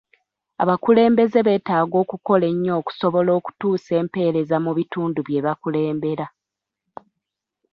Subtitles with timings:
[0.63, 6.25] Abakulembeze betaaga okukola ennyo okusobola okutuusa empereza mu bitundu byebakulembera.